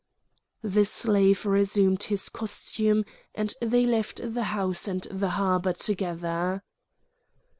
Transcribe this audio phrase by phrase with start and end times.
[0.63, 3.05] The slave resumed his costume,
[3.35, 6.63] and they left the house and the harbour together.